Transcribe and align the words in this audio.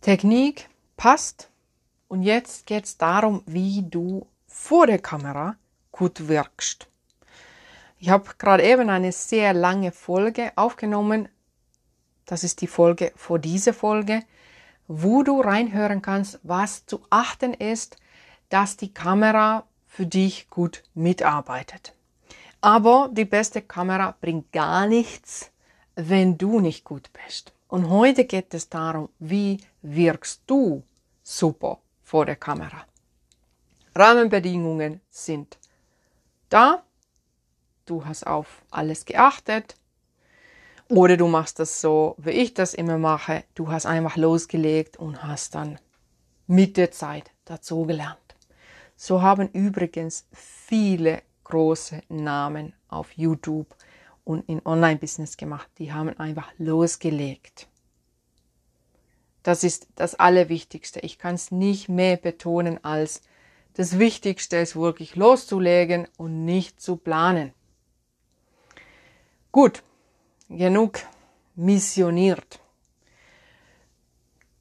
Technik 0.00 0.68
passt. 0.96 1.50
Und 2.08 2.22
jetzt 2.22 2.66
geht 2.66 2.84
es 2.84 2.96
darum, 2.96 3.42
wie 3.46 3.82
du 3.82 4.26
vor 4.46 4.86
der 4.86 4.98
Kamera 4.98 5.56
gut 5.92 6.28
wirkst. 6.28 6.88
Ich 7.98 8.08
habe 8.08 8.30
gerade 8.38 8.64
eben 8.64 8.88
eine 8.88 9.12
sehr 9.12 9.52
lange 9.52 9.92
Folge 9.92 10.52
aufgenommen. 10.56 11.28
Das 12.24 12.44
ist 12.44 12.62
die 12.62 12.66
Folge 12.66 13.12
vor 13.14 13.38
dieser 13.38 13.74
Folge, 13.74 14.22
wo 14.88 15.22
du 15.22 15.40
reinhören 15.40 16.00
kannst, 16.00 16.40
was 16.42 16.86
zu 16.86 17.02
achten 17.10 17.52
ist, 17.52 17.96
dass 18.48 18.78
die 18.78 18.92
Kamera 18.92 19.64
für 19.86 20.06
dich 20.06 20.48
gut 20.48 20.82
mitarbeitet. 20.94 21.94
Aber 22.62 23.10
die 23.12 23.26
beste 23.26 23.60
Kamera 23.60 24.16
bringt 24.20 24.50
gar 24.50 24.86
nichts, 24.86 25.50
wenn 25.94 26.38
du 26.38 26.60
nicht 26.60 26.84
gut 26.84 27.10
bist. 27.12 27.52
Und 27.70 27.88
heute 27.88 28.24
geht 28.24 28.52
es 28.52 28.68
darum, 28.68 29.08
wie 29.18 29.58
wirkst 29.82 30.42
du 30.46 30.82
super 31.22 31.78
vor 32.02 32.26
der 32.26 32.36
Kamera. 32.36 32.84
Rahmenbedingungen 33.94 35.00
sind 35.10 35.58
da 36.48 36.82
du 37.90 38.04
hast 38.04 38.26
auf 38.26 38.62
alles 38.70 39.04
geachtet. 39.04 39.74
Oder 40.88 41.16
du 41.16 41.26
machst 41.26 41.58
das 41.58 41.80
so, 41.80 42.14
wie 42.18 42.30
ich 42.30 42.54
das 42.54 42.74
immer 42.74 42.98
mache. 42.98 43.44
Du 43.54 43.70
hast 43.70 43.86
einfach 43.86 44.16
losgelegt 44.16 44.96
und 44.96 45.22
hast 45.22 45.54
dann 45.54 45.78
mit 46.46 46.76
der 46.76 46.90
Zeit 46.90 47.30
dazu 47.44 47.84
gelernt. 47.84 48.18
So 48.96 49.22
haben 49.22 49.48
übrigens 49.52 50.26
viele 50.32 51.22
große 51.44 52.02
Namen 52.08 52.72
auf 52.88 53.12
YouTube 53.12 53.74
und 54.30 54.48
in 54.48 54.64
Online-Business 54.64 55.36
gemacht. 55.36 55.68
Die 55.78 55.92
haben 55.92 56.16
einfach 56.18 56.52
losgelegt. 56.58 57.68
Das 59.42 59.64
ist 59.64 59.88
das 59.96 60.14
Allerwichtigste. 60.14 61.00
Ich 61.00 61.18
kann 61.18 61.34
es 61.34 61.50
nicht 61.50 61.88
mehr 61.88 62.16
betonen 62.16 62.82
als 62.84 63.22
das 63.74 63.98
Wichtigste 63.98 64.56
ist 64.56 64.74
wirklich 64.74 65.14
loszulegen 65.14 66.08
und 66.16 66.44
nicht 66.44 66.80
zu 66.80 66.96
planen. 66.96 67.52
Gut, 69.52 69.82
genug 70.48 70.98
missioniert. 71.54 72.60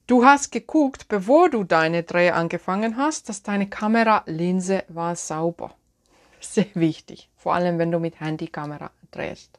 Du 0.06 0.26
hast 0.26 0.52
geguckt, 0.52 1.08
bevor 1.08 1.50
du 1.50 1.64
deine 1.64 2.04
Dreh 2.04 2.31
angefangen 2.31 2.98
hast, 2.98 3.30
dass 3.30 3.44
deine 3.44 3.67
Kameralinse 3.70 4.83
war 4.88 5.16
sauber. 5.16 5.76
Sehr 6.39 6.73
wichtig, 6.73 7.30
vor 7.36 7.54
allem 7.54 7.78
wenn 7.78 7.92
du 7.92 8.00
mit 8.00 8.20
Handykamera 8.20 8.92
drehst. 9.11 9.59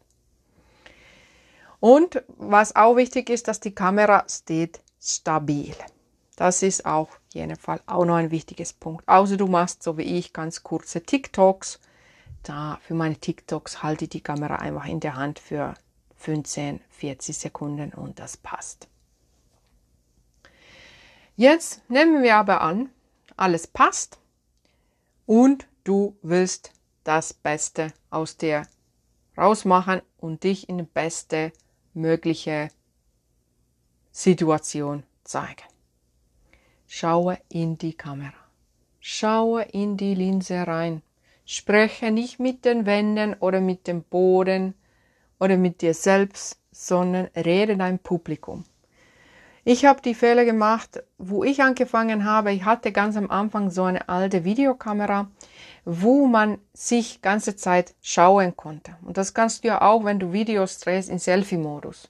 Und 1.80 2.22
was 2.36 2.76
auch 2.76 2.96
wichtig 2.96 3.30
ist, 3.30 3.48
dass 3.48 3.60
die 3.60 3.74
Kamera 3.74 4.24
steht 4.28 4.80
stabil. 5.00 5.74
Das 6.36 6.62
ist 6.62 6.86
auch 6.86 7.08
jeden 7.32 7.56
Fall 7.56 7.80
auch 7.86 8.04
noch 8.04 8.16
ein 8.16 8.30
wichtiges 8.30 8.72
Punkt. 8.72 9.06
Außer 9.08 9.36
du 9.36 9.46
machst 9.46 9.82
so 9.82 9.96
wie 9.98 10.02
ich 10.02 10.32
ganz 10.32 10.62
kurze 10.62 11.02
TikToks 11.02 11.80
da 12.42 12.78
für 12.82 12.94
meine 12.94 13.16
TikToks 13.16 13.82
halte 13.82 14.04
ich 14.04 14.10
die 14.10 14.20
Kamera 14.20 14.56
einfach 14.56 14.86
in 14.86 15.00
der 15.00 15.16
Hand 15.16 15.38
für 15.38 15.74
15, 16.16 16.80
40 16.90 17.36
Sekunden 17.36 17.92
und 17.92 18.18
das 18.18 18.36
passt. 18.36 18.88
Jetzt 21.36 21.88
nehmen 21.88 22.22
wir 22.22 22.36
aber 22.36 22.60
an, 22.60 22.90
alles 23.36 23.66
passt 23.66 24.18
und 25.26 25.66
du 25.84 26.16
willst 26.22 26.72
das 27.04 27.32
Beste 27.32 27.92
aus 28.10 28.36
dir 28.36 28.66
rausmachen 29.36 30.02
und 30.18 30.44
dich 30.44 30.68
in 30.68 30.78
die 30.78 30.84
beste 30.84 31.52
mögliche 31.94 32.70
Situation 34.10 35.04
zeigen. 35.24 35.64
Schaue 36.86 37.38
in 37.48 37.78
die 37.78 37.94
Kamera. 37.94 38.34
Schaue 38.98 39.62
in 39.62 39.96
die 39.96 40.14
Linse 40.14 40.66
rein. 40.66 41.02
Spreche 41.44 42.10
nicht 42.10 42.38
mit 42.38 42.64
den 42.64 42.86
Wänden 42.86 43.34
oder 43.34 43.60
mit 43.60 43.86
dem 43.86 44.02
Boden 44.02 44.74
oder 45.38 45.56
mit 45.56 45.82
dir 45.82 45.94
selbst, 45.94 46.60
sondern 46.70 47.26
rede 47.36 47.76
dein 47.76 47.98
Publikum. 47.98 48.64
Ich 49.64 49.84
habe 49.84 50.00
die 50.00 50.14
Fehler 50.14 50.44
gemacht, 50.44 51.02
wo 51.18 51.44
ich 51.44 51.62
angefangen 51.62 52.24
habe. 52.24 52.52
Ich 52.52 52.64
hatte 52.64 52.92
ganz 52.92 53.16
am 53.16 53.30
Anfang 53.30 53.70
so 53.70 53.84
eine 53.84 54.08
alte 54.08 54.44
Videokamera, 54.44 55.30
wo 55.98 56.26
man 56.26 56.58
sich 56.72 57.22
ganze 57.22 57.56
Zeit 57.56 57.94
schauen 58.02 58.56
konnte. 58.56 58.96
Und 59.02 59.16
das 59.16 59.34
kannst 59.34 59.64
du 59.64 59.68
ja 59.68 59.82
auch, 59.82 60.04
wenn 60.04 60.18
du 60.18 60.32
Videos 60.32 60.78
drehst, 60.78 61.08
in 61.08 61.18
Selfie-Modus. 61.18 62.08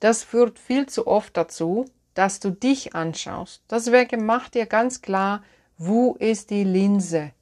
Das 0.00 0.22
führt 0.22 0.58
viel 0.58 0.86
zu 0.86 1.06
oft 1.06 1.36
dazu, 1.36 1.86
dass 2.14 2.40
du 2.40 2.50
dich 2.50 2.94
anschaust. 2.94 3.62
Deswegen 3.70 4.26
mach 4.26 4.48
dir 4.48 4.66
ganz 4.66 5.02
klar, 5.02 5.42
wo 5.78 6.14
ist 6.18 6.50
die 6.50 6.64
Linse? 6.64 7.32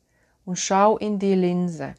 und 0.44 0.59
schau 0.59 0.97
in 0.99 1.19
die 1.19 1.34
Linse. 1.34 1.94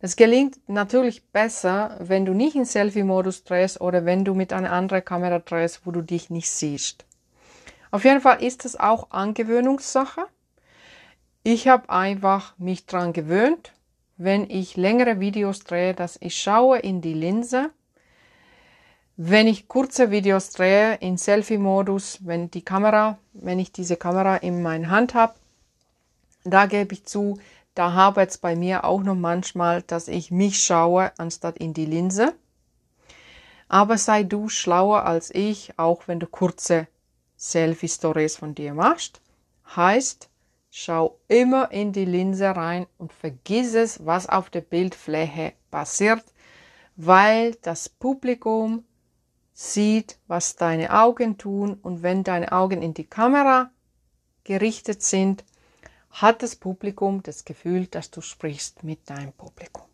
Das 0.00 0.16
gelingt 0.16 0.58
natürlich 0.68 1.24
besser, 1.28 1.96
wenn 2.00 2.24
du 2.24 2.34
nicht 2.34 2.56
in 2.56 2.64
Selfie-Modus 2.64 3.44
drehst 3.44 3.80
oder 3.80 4.04
wenn 4.04 4.24
du 4.24 4.34
mit 4.34 4.52
einer 4.52 4.72
anderen 4.72 5.04
Kamera 5.04 5.38
drehst, 5.38 5.86
wo 5.86 5.92
du 5.92 6.02
dich 6.02 6.28
nicht 6.28 6.50
siehst. 6.50 7.04
Auf 7.92 8.04
jeden 8.04 8.20
Fall 8.20 8.42
ist 8.42 8.64
es 8.64 8.78
auch 8.78 9.10
Angewöhnungssache. 9.10 10.26
Ich 11.44 11.66
habe 11.66 11.90
einfach 11.90 12.56
mich 12.58 12.86
dran 12.86 13.12
gewöhnt, 13.12 13.72
wenn 14.16 14.48
ich 14.48 14.76
längere 14.76 15.18
Videos 15.18 15.64
drehe, 15.64 15.92
dass 15.92 16.16
ich 16.20 16.40
schaue 16.40 16.78
in 16.78 17.00
die 17.00 17.14
Linse. 17.14 17.70
Wenn 19.16 19.48
ich 19.48 19.66
kurze 19.66 20.12
Videos 20.12 20.50
drehe 20.50 20.94
in 20.94 21.18
Selfie-Modus, 21.18 22.20
wenn 22.22 22.50
die 22.52 22.64
Kamera, 22.64 23.18
wenn 23.32 23.58
ich 23.58 23.72
diese 23.72 23.96
Kamera 23.96 24.36
in 24.36 24.62
meiner 24.62 24.90
Hand 24.90 25.14
habe, 25.14 25.34
da 26.44 26.66
gebe 26.66 26.94
ich 26.94 27.06
zu, 27.06 27.40
da 27.74 27.92
habe 27.92 28.22
es 28.22 28.38
bei 28.38 28.54
mir 28.54 28.84
auch 28.84 29.02
noch 29.02 29.16
manchmal, 29.16 29.82
dass 29.82 30.06
ich 30.06 30.30
mich 30.30 30.62
schaue, 30.62 31.10
anstatt 31.18 31.58
in 31.58 31.74
die 31.74 31.86
Linse. 31.86 32.34
Aber 33.68 33.98
sei 33.98 34.22
du 34.22 34.48
schlauer 34.48 35.06
als 35.06 35.34
ich, 35.34 35.76
auch 35.76 36.06
wenn 36.06 36.20
du 36.20 36.28
kurze 36.28 36.86
Selfie-Stories 37.36 38.36
von 38.36 38.54
dir 38.54 38.74
machst. 38.74 39.20
Heißt, 39.74 40.28
schau 40.74 41.20
immer 41.28 41.70
in 41.70 41.92
die 41.92 42.06
Linse 42.06 42.56
rein 42.56 42.86
und 42.96 43.12
vergiss 43.12 43.74
es, 43.74 44.06
was 44.06 44.26
auf 44.26 44.48
der 44.48 44.62
Bildfläche 44.62 45.52
passiert, 45.70 46.24
weil 46.96 47.54
das 47.56 47.90
Publikum 47.90 48.84
sieht, 49.52 50.18
was 50.28 50.56
deine 50.56 50.98
Augen 50.98 51.36
tun 51.36 51.74
und 51.74 52.02
wenn 52.02 52.24
deine 52.24 52.52
Augen 52.52 52.80
in 52.80 52.94
die 52.94 53.04
Kamera 53.04 53.70
gerichtet 54.44 55.02
sind, 55.02 55.44
hat 56.10 56.42
das 56.42 56.56
Publikum 56.56 57.22
das 57.22 57.44
Gefühl, 57.44 57.86
dass 57.86 58.10
du 58.10 58.22
sprichst 58.22 58.82
mit 58.82 59.10
deinem 59.10 59.32
Publikum. 59.32 59.84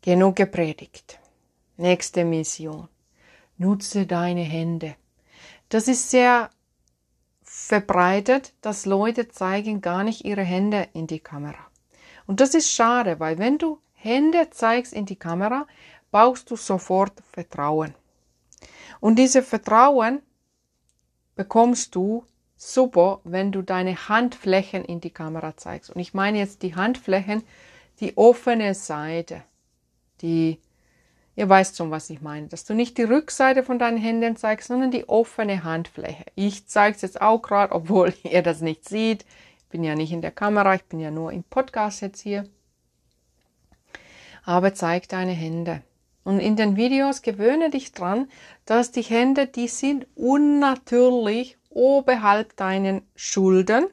Genug 0.00 0.36
gepredigt. 0.36 1.18
Nächste 1.76 2.24
Mission. 2.24 2.88
Nutze 3.58 4.06
deine 4.06 4.42
Hände. 4.42 4.94
Das 5.68 5.88
ist 5.88 6.10
sehr 6.10 6.50
verbreitet, 7.72 8.52
dass 8.60 8.84
Leute 8.84 9.28
zeigen 9.28 9.80
gar 9.80 10.04
nicht 10.04 10.26
ihre 10.26 10.42
Hände 10.42 10.88
in 10.92 11.06
die 11.06 11.20
Kamera. 11.20 11.66
Und 12.26 12.40
das 12.40 12.52
ist 12.52 12.70
schade, 12.70 13.18
weil 13.18 13.38
wenn 13.38 13.56
du 13.56 13.78
Hände 13.94 14.50
zeigst 14.50 14.92
in 14.92 15.06
die 15.06 15.16
Kamera, 15.16 15.66
baust 16.10 16.50
du 16.50 16.56
sofort 16.56 17.14
Vertrauen. 17.32 17.94
Und 19.00 19.18
dieses 19.18 19.48
Vertrauen 19.48 20.20
bekommst 21.34 21.94
du 21.94 22.26
super, 22.58 23.20
wenn 23.24 23.52
du 23.52 23.62
deine 23.62 24.06
Handflächen 24.06 24.84
in 24.84 25.00
die 25.00 25.08
Kamera 25.08 25.56
zeigst. 25.56 25.88
Und 25.88 25.98
ich 25.98 26.12
meine 26.12 26.40
jetzt 26.40 26.60
die 26.60 26.74
Handflächen, 26.74 27.42
die 28.00 28.18
offene 28.18 28.74
Seite, 28.74 29.44
die, 30.20 30.60
ihr 31.36 31.48
weißt 31.48 31.76
schon, 31.76 31.90
was 31.90 32.10
ich 32.10 32.20
meine, 32.20 32.48
dass 32.48 32.64
du 32.64 32.74
nicht 32.74 32.98
die 32.98 33.04
Rückseite 33.04 33.62
von 33.62 33.78
deinen 33.78 33.96
Händen 33.96 34.36
zeigst, 34.36 34.68
sondern 34.68 34.90
die 34.90 35.08
offene 35.08 35.64
Handfläche. 35.64 36.24
Ich 36.34 36.66
zeige 36.66 36.96
es 36.96 37.02
jetzt 37.02 37.20
auch 37.20 37.42
gerade, 37.42 37.74
obwohl 37.74 38.14
ihr 38.22 38.42
das 38.42 38.60
nicht 38.60 38.88
seht. 38.88 39.24
Ich 39.58 39.66
bin 39.68 39.84
ja 39.84 39.94
nicht 39.94 40.12
in 40.12 40.22
der 40.22 40.32
Kamera, 40.32 40.74
ich 40.74 40.84
bin 40.84 41.00
ja 41.00 41.10
nur 41.10 41.32
im 41.32 41.44
Podcast 41.44 42.02
jetzt 42.02 42.20
hier. 42.20 42.48
Aber 44.44 44.74
zeig 44.74 45.08
deine 45.08 45.32
Hände. 45.32 45.82
Und 46.24 46.38
in 46.38 46.56
den 46.56 46.76
Videos 46.76 47.22
gewöhne 47.22 47.70
dich 47.70 47.92
dran, 47.92 48.28
dass 48.64 48.92
die 48.92 49.02
Hände, 49.02 49.46
die 49.46 49.68
sind 49.68 50.06
unnatürlich 50.14 51.56
oberhalb 51.68 52.56
deinen 52.56 53.02
Schultern, 53.16 53.86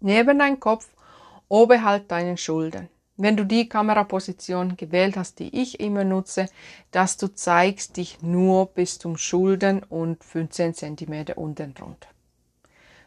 neben 0.00 0.38
deinem 0.38 0.60
Kopf, 0.60 0.88
oberhalb 1.48 2.08
deinen 2.08 2.36
Schultern. 2.36 2.88
Wenn 3.16 3.36
du 3.36 3.44
die 3.44 3.68
Kameraposition 3.68 4.76
gewählt 4.76 5.16
hast, 5.16 5.38
die 5.38 5.60
ich 5.60 5.80
immer 5.80 6.04
nutze, 6.04 6.48
dass 6.90 7.16
du 7.16 7.28
zeigst 7.28 7.96
dich 7.96 8.20
nur 8.22 8.66
bis 8.66 8.98
zum 8.98 9.16
Schultern 9.16 9.82
und 9.82 10.22
15 10.22 10.74
cm 10.74 11.26
unten 11.36 11.72
drunter. 11.72 12.08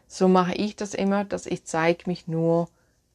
So 0.08 0.26
mache 0.26 0.54
ich 0.54 0.74
das 0.74 0.94
immer, 0.94 1.24
dass 1.24 1.46
ich 1.46 1.64
zeige 1.64 2.10
mich 2.10 2.26
nur 2.26 2.68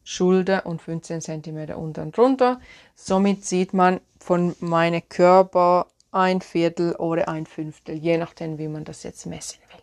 Schulter 0.06 0.66
und 0.66 0.82
15 0.82 1.20
cm 1.20 1.72
unten 1.76 2.12
drunter. 2.12 2.62
Somit 2.96 3.44
sieht 3.44 3.74
man 3.74 4.00
von 4.18 4.56
meinem 4.60 5.02
Körper 5.10 5.88
ein 6.12 6.40
Viertel 6.40 6.96
oder 6.96 7.28
ein 7.28 7.46
Fünftel, 7.46 7.96
je 7.96 8.18
nachdem, 8.18 8.58
wie 8.58 8.70
man 8.70 8.86
das 8.86 9.04
jetzt 9.04 9.26
messen 9.26 9.60
will. 9.70 9.82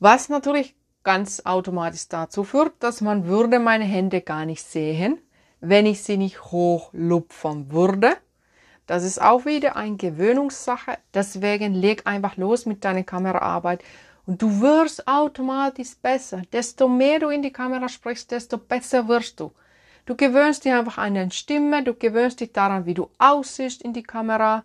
Was 0.00 0.28
natürlich 0.28 0.74
ganz 1.04 1.42
automatisch 1.44 2.08
dazu 2.08 2.42
führt, 2.42 2.72
dass 2.80 3.00
man 3.00 3.26
würde 3.26 3.60
meine 3.60 3.84
Hände 3.84 4.20
gar 4.20 4.44
nicht 4.44 4.64
sehen, 4.64 5.18
wenn 5.62 5.86
ich 5.86 6.02
sie 6.02 6.16
nicht 6.16 6.44
hochlupfen 6.46 7.70
würde. 7.70 8.16
Das 8.86 9.04
ist 9.04 9.22
auch 9.22 9.46
wieder 9.46 9.76
eine 9.76 9.96
Gewöhnungssache. 9.96 10.98
Deswegen 11.14 11.72
leg 11.72 12.02
einfach 12.04 12.36
los 12.36 12.66
mit 12.66 12.84
deiner 12.84 13.04
Kameraarbeit 13.04 13.82
und 14.26 14.42
du 14.42 14.60
wirst 14.60 15.06
automatisch 15.06 15.96
besser. 16.02 16.42
Desto 16.52 16.88
mehr 16.88 17.20
du 17.20 17.28
in 17.28 17.42
die 17.42 17.52
Kamera 17.52 17.88
sprichst, 17.88 18.32
desto 18.32 18.58
besser 18.58 19.06
wirst 19.06 19.38
du. 19.38 19.52
Du 20.04 20.16
gewöhnst 20.16 20.64
dich 20.64 20.72
einfach 20.72 20.98
an 20.98 21.14
deine 21.14 21.30
Stimme, 21.30 21.84
du 21.84 21.94
gewöhnst 21.94 22.40
dich 22.40 22.52
daran, 22.52 22.84
wie 22.84 22.94
du 22.94 23.08
aussiehst 23.18 23.82
in 23.82 23.92
die 23.92 24.02
Kamera. 24.02 24.64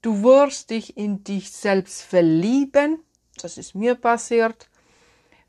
Du 0.00 0.22
wirst 0.22 0.70
dich 0.70 0.96
in 0.96 1.22
dich 1.24 1.52
selbst 1.52 2.02
verlieben. 2.02 3.00
Das 3.40 3.58
ist 3.58 3.74
mir 3.74 3.94
passiert 3.94 4.68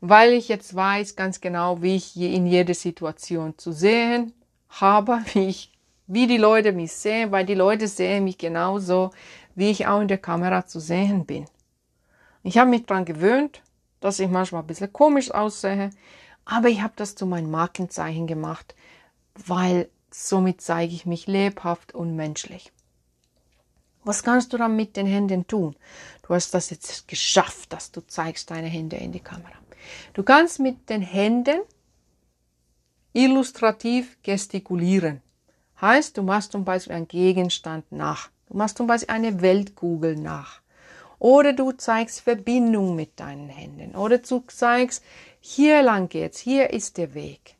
weil 0.06 0.34
ich 0.34 0.48
jetzt 0.48 0.74
weiß 0.74 1.16
ganz 1.16 1.40
genau, 1.40 1.80
wie 1.80 1.96
ich 1.96 2.14
in 2.14 2.46
jeder 2.46 2.74
Situation 2.74 3.56
zu 3.56 3.72
sehen 3.72 4.34
habe, 4.80 5.22
wie 5.32 5.48
ich, 5.48 5.72
wie 6.06 6.26
die 6.26 6.36
Leute 6.36 6.72
mich 6.72 6.92
sehen, 6.92 7.32
weil 7.32 7.46
die 7.46 7.54
Leute 7.54 7.88
sehen 7.88 8.24
mich 8.24 8.38
genauso, 8.38 9.10
wie 9.54 9.70
ich 9.70 9.86
auch 9.86 10.00
in 10.00 10.08
der 10.08 10.18
Kamera 10.18 10.66
zu 10.66 10.80
sehen 10.80 11.24
bin. 11.26 11.46
Ich 12.42 12.58
habe 12.58 12.70
mich 12.70 12.84
daran 12.84 13.04
gewöhnt, 13.04 13.62
dass 14.00 14.18
ich 14.18 14.28
manchmal 14.28 14.62
ein 14.62 14.66
bisschen 14.66 14.92
komisch 14.92 15.30
aussehe, 15.30 15.90
aber 16.44 16.68
ich 16.68 16.82
habe 16.82 16.92
das 16.96 17.14
zu 17.14 17.24
meinem 17.24 17.50
Markenzeichen 17.50 18.26
gemacht, 18.26 18.74
weil 19.46 19.88
somit 20.10 20.60
zeige 20.60 20.92
ich 20.92 21.06
mich 21.06 21.26
lebhaft 21.26 21.94
und 21.94 22.14
menschlich. 22.14 22.70
Was 24.04 24.22
kannst 24.22 24.52
du 24.52 24.58
dann 24.58 24.76
mit 24.76 24.96
den 24.96 25.06
Händen 25.06 25.46
tun? 25.46 25.74
Du 26.22 26.34
hast 26.34 26.52
das 26.52 26.68
jetzt 26.68 27.08
geschafft, 27.08 27.72
dass 27.72 27.90
du 27.90 28.02
zeigst 28.06 28.50
deine 28.50 28.68
Hände 28.68 28.96
in 28.96 29.12
die 29.12 29.20
Kamera. 29.20 29.54
Du 30.12 30.22
kannst 30.22 30.60
mit 30.60 30.90
den 30.90 31.00
Händen 31.00 31.60
illustrativ 33.14 34.18
gestikulieren. 34.22 35.22
Heißt, 35.80 36.18
du 36.18 36.22
machst 36.22 36.52
zum 36.52 36.64
Beispiel 36.64 36.94
einen 36.94 37.08
Gegenstand 37.08 37.90
nach. 37.90 38.28
Du 38.48 38.56
machst 38.58 38.76
zum 38.76 38.86
Beispiel 38.86 39.14
eine 39.14 39.40
Weltkugel 39.40 40.16
nach. 40.16 40.60
Oder 41.18 41.54
du 41.54 41.72
zeigst 41.72 42.20
Verbindung 42.20 42.94
mit 42.94 43.18
deinen 43.18 43.48
Händen. 43.48 43.96
Oder 43.96 44.18
du 44.18 44.44
zeigst, 44.46 45.02
hier 45.40 45.82
lang 45.82 46.10
geht's, 46.10 46.38
hier 46.38 46.70
ist 46.70 46.98
der 46.98 47.14
Weg. 47.14 47.56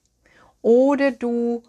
Oder 0.60 1.12
du 1.12 1.62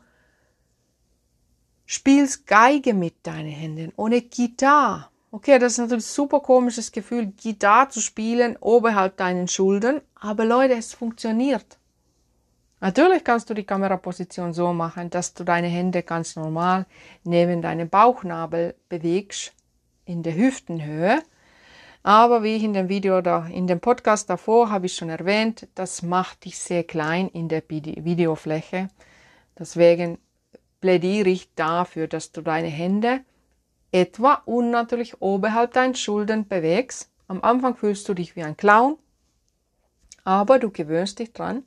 spielst 1.85 2.47
Geige 2.47 2.93
mit 2.93 3.15
deinen 3.23 3.49
Händen 3.49 3.93
oder 3.95 4.19
Gitarre. 4.21 5.07
Okay, 5.31 5.59
das 5.59 5.73
ist 5.73 5.77
natürlich 5.79 6.05
ein 6.05 6.13
super 6.15 6.39
komisches 6.39 6.91
Gefühl, 6.91 7.27
Gitarre 7.27 7.89
zu 7.89 8.01
spielen 8.01 8.57
oberhalb 8.57 9.17
deinen 9.17 9.47
Schultern, 9.47 10.01
aber 10.15 10.45
Leute, 10.45 10.75
es 10.75 10.93
funktioniert. 10.93 11.77
Natürlich 12.85 13.23
kannst 13.23 13.49
du 13.49 13.55
die 13.55 13.63
Kameraposition 13.63 14.53
so 14.53 14.71
machen, 14.71 15.09
dass 15.09 15.33
du 15.33 15.43
deine 15.43 15.65
Hände 15.65 16.03
ganz 16.03 16.35
normal 16.35 16.85
neben 17.23 17.63
deinem 17.63 17.89
Bauchnabel 17.89 18.75
bewegst, 18.89 19.53
in 20.05 20.21
der 20.21 20.35
Hüftenhöhe. 20.35 21.23
Aber 22.03 22.43
wie 22.43 22.55
ich 22.55 22.63
in 22.63 22.73
dem 22.73 22.87
Video 22.87 23.17
oder 23.17 23.47
in 23.51 23.65
dem 23.65 23.79
Podcast 23.79 24.29
davor 24.29 24.69
habe 24.69 24.85
ich 24.85 24.95
schon 24.95 25.09
erwähnt, 25.09 25.67
das 25.73 26.03
macht 26.03 26.45
dich 26.45 26.59
sehr 26.59 26.83
klein 26.83 27.27
in 27.29 27.49
der 27.49 27.63
Videofläche. 27.67 28.89
Deswegen 29.57 30.19
plädiere 30.79 31.29
ich 31.29 31.55
dafür, 31.55 32.07
dass 32.07 32.33
du 32.33 32.43
deine 32.43 32.67
Hände 32.67 33.21
etwa 33.91 34.43
und 34.45 34.69
natürlich 34.69 35.23
oberhalb 35.23 35.73
deinen 35.73 35.95
Schultern 35.95 36.47
bewegst. 36.47 37.09
Am 37.27 37.41
Anfang 37.41 37.75
fühlst 37.75 38.07
du 38.07 38.13
dich 38.13 38.35
wie 38.35 38.43
ein 38.43 38.57
Clown, 38.57 38.99
aber 40.23 40.59
du 40.59 40.69
gewöhnst 40.69 41.17
dich 41.17 41.33
dran. 41.33 41.63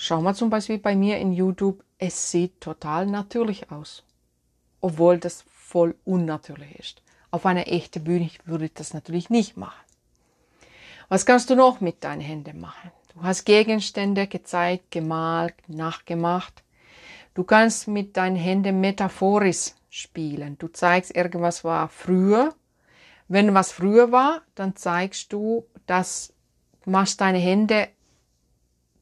Schau 0.00 0.20
mal 0.20 0.32
zum 0.32 0.48
Beispiel 0.48 0.78
bei 0.78 0.94
mir 0.94 1.18
in 1.18 1.32
YouTube, 1.32 1.82
es 1.98 2.30
sieht 2.30 2.60
total 2.60 3.06
natürlich 3.06 3.72
aus, 3.72 4.04
obwohl 4.80 5.18
das 5.18 5.44
voll 5.52 5.96
unnatürlich 6.04 6.78
ist. 6.78 7.02
Auf 7.32 7.44
einer 7.44 7.66
echten 7.66 8.04
Bühne 8.04 8.30
würde 8.44 8.66
ich 8.66 8.74
das 8.74 8.94
natürlich 8.94 9.28
nicht 9.28 9.56
machen. 9.56 9.80
Was 11.08 11.26
kannst 11.26 11.50
du 11.50 11.56
noch 11.56 11.80
mit 11.80 12.04
deinen 12.04 12.20
Händen 12.20 12.60
machen? 12.60 12.92
Du 13.12 13.24
hast 13.24 13.44
Gegenstände 13.44 14.28
gezeigt, 14.28 14.92
gemalt, 14.92 15.54
nachgemacht. 15.66 16.62
Du 17.34 17.42
kannst 17.42 17.88
mit 17.88 18.16
deinen 18.16 18.36
Händen 18.36 18.80
metaphorisch 18.80 19.72
spielen. 19.90 20.56
Du 20.58 20.68
zeigst, 20.68 21.16
irgendwas 21.16 21.64
war 21.64 21.88
früher. 21.88 22.54
Wenn 23.26 23.52
was 23.52 23.72
früher 23.72 24.12
war, 24.12 24.42
dann 24.54 24.76
zeigst 24.76 25.32
du, 25.32 25.66
dass 25.86 26.32
machst 26.84 27.20
deine 27.20 27.38
Hände 27.38 27.88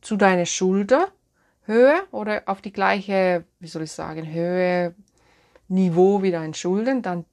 zu 0.06 0.16
deiner 0.16 0.46
Schulterhöhe 0.46 1.10
oder 2.12 2.44
auf 2.46 2.62
die 2.62 2.72
gleiche, 2.72 3.44
wie 3.58 3.66
soll 3.66 3.82
ich 3.82 3.92
sagen, 3.92 4.32
Höhe, 4.32 4.94
Niveau 5.68 6.22
wie 6.22 6.30
deine 6.30 6.54
Schultern, 6.54 7.02
dann 7.02 7.24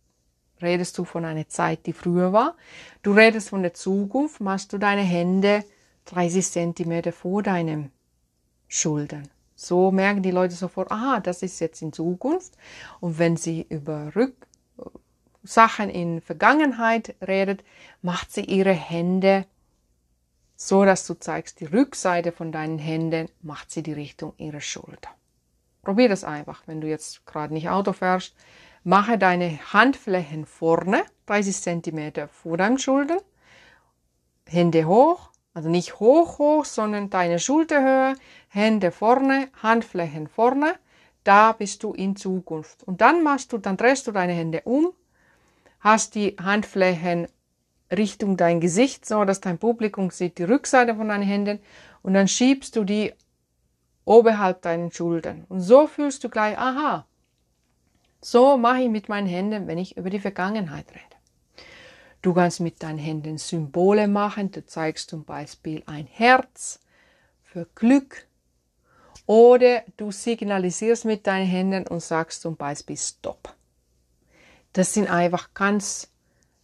redest 0.59 0.97
du 0.97 1.05
von 1.05 1.23
einer 1.23 1.47
Zeit, 1.47 1.85
die 1.85 1.93
früher 1.93 2.33
war. 2.33 2.55
Du 3.03 3.13
redest 3.13 3.49
von 3.49 3.61
der 3.61 3.75
Zukunft, 3.75 4.41
machst 4.41 4.73
du 4.73 4.79
deine 4.79 5.03
Hände 5.03 5.63
30 6.05 6.49
Zentimeter 6.49 7.11
vor 7.11 7.43
deinem 7.43 7.91
Schultern. 8.67 9.29
So 9.55 9.91
merken 9.91 10.23
die 10.23 10.31
Leute 10.31 10.55
sofort, 10.55 10.91
aha, 10.91 11.19
das 11.19 11.43
ist 11.43 11.59
jetzt 11.59 11.83
in 11.83 11.93
Zukunft. 11.93 12.57
Und 12.99 13.19
wenn 13.19 13.37
sie 13.37 13.67
über 13.69 14.15
Rück 14.15 14.47
Sachen 15.43 15.89
in 15.89 16.21
Vergangenheit 16.21 17.15
redet, 17.21 17.63
macht 18.01 18.31
sie 18.31 18.45
ihre 18.45 18.73
Hände 18.73 19.45
so, 20.67 20.85
dass 20.85 21.05
du 21.05 21.13
zeigst, 21.15 21.59
die 21.59 21.65
Rückseite 21.65 22.31
von 22.31 22.51
deinen 22.51 22.79
Händen 22.79 23.29
macht 23.41 23.71
sie 23.71 23.83
die 23.83 23.93
Richtung 23.93 24.33
ihrer 24.37 24.61
Schulter. 24.61 25.09
Probier 25.81 26.07
das 26.07 26.23
einfach, 26.23 26.63
wenn 26.65 26.79
du 26.79 26.87
jetzt 26.87 27.25
gerade 27.25 27.53
nicht 27.53 27.69
Auto 27.69 27.91
fährst. 27.91 28.33
Mache 28.85 29.17
deine 29.17 29.59
Handflächen 29.73 30.45
vorne, 30.45 31.03
30 31.25 31.61
Zentimeter 31.61 32.27
vor 32.29 32.57
deinen 32.57 32.79
Schultern. 32.79 33.19
Hände 34.47 34.85
hoch, 34.85 35.29
also 35.53 35.69
nicht 35.69 35.99
hoch, 35.99 36.39
hoch, 36.39 36.65
sondern 36.65 37.09
deine 37.09 37.39
Schulterhöhe, 37.39 38.15
Hände 38.47 38.91
vorne, 38.91 39.49
Handflächen 39.61 40.27
vorne. 40.27 40.75
Da 41.23 41.51
bist 41.51 41.83
du 41.83 41.93
in 41.93 42.15
Zukunft. 42.15 42.83
Und 42.83 43.01
dann 43.01 43.23
machst 43.23 43.53
du, 43.53 43.57
dann 43.57 43.77
drehst 43.77 44.07
du 44.07 44.11
deine 44.11 44.33
Hände 44.33 44.61
um, 44.63 44.93
hast 45.79 46.15
die 46.15 46.35
Handflächen 46.41 47.27
Richtung 47.93 48.37
dein 48.37 48.59
Gesicht, 48.59 49.05
so 49.05 49.25
dass 49.25 49.41
dein 49.41 49.57
Publikum 49.57 50.09
sieht 50.09 50.37
die 50.37 50.43
Rückseite 50.43 50.95
von 50.95 51.09
deinen 51.09 51.23
Händen 51.23 51.59
und 52.01 52.13
dann 52.13 52.27
schiebst 52.27 52.75
du 52.75 52.83
die 52.83 53.13
oberhalb 54.05 54.61
deinen 54.61 54.91
Schultern. 54.91 55.45
Und 55.49 55.61
so 55.61 55.87
fühlst 55.87 56.23
du 56.23 56.29
gleich, 56.29 56.57
aha, 56.57 57.05
so 58.21 58.57
mache 58.57 58.83
ich 58.83 58.89
mit 58.89 59.09
meinen 59.09 59.27
Händen, 59.27 59.67
wenn 59.67 59.77
ich 59.77 59.97
über 59.97 60.09
die 60.09 60.19
Vergangenheit 60.19 60.89
rede. 60.91 61.13
Du 62.21 62.33
kannst 62.33 62.61
mit 62.61 62.81
deinen 62.81 62.99
Händen 62.99 63.37
Symbole 63.37 64.07
machen. 64.07 64.49
Du 64.49 64.65
zeigst 64.65 65.09
zum 65.09 65.25
Beispiel 65.25 65.83
ein 65.87 66.07
Herz 66.07 66.79
für 67.43 67.67
Glück. 67.75 68.27
Oder 69.25 69.83
du 69.97 70.11
signalisierst 70.11 71.03
mit 71.03 71.27
deinen 71.27 71.45
Händen 71.45 71.85
und 71.85 72.01
sagst 72.01 72.41
zum 72.41 72.55
Beispiel 72.55 72.97
Stopp. 72.97 73.53
Das 74.71 74.93
sind 74.93 75.09
einfach 75.09 75.53
ganz 75.53 76.12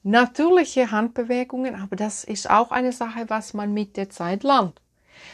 natürliche 0.04 0.92
Handbewegungen, 0.92 1.76
aber 1.76 1.96
das 1.96 2.24
ist 2.24 2.50
auch 2.50 2.72
eine 2.72 2.92
Sache, 2.92 3.30
was 3.30 3.54
man 3.54 3.74
mit 3.74 3.98
der 3.98 4.10
Zeit 4.10 4.44
lernt. 4.44 4.82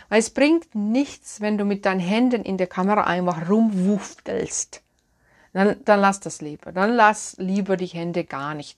Weil 0.10 0.20
es 0.20 0.30
bringt 0.30 0.74
nichts, 0.74 1.42
wenn 1.42 1.58
du 1.58 1.66
mit 1.66 1.86
deinen 1.86 2.00
Händen 2.00 2.44
in 2.44 2.58
der 2.58 2.68
Kamera 2.68 3.04
einfach 3.04 3.50
rumwuftelst. 3.50 4.82
Dann, 5.54 5.78
dann 5.86 6.02
lass 6.02 6.20
das 6.20 6.42
lieber. 6.42 6.72
Dann 6.72 6.94
lass 6.94 7.36
lieber 7.38 7.78
die 7.78 7.86
Hände 7.86 8.24
gar 8.24 8.56
nicht 8.56 8.78